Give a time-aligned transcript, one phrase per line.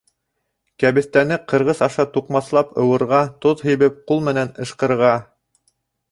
[0.83, 5.13] Кәбеҫтәне ҡырғыс аша туҡмаслап ыуырға, тоҙ һибеп, ҡул менән ышҡырға.